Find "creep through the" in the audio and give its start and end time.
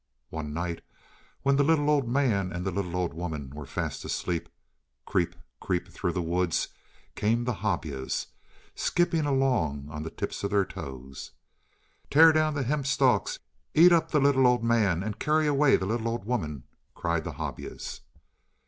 5.59-6.23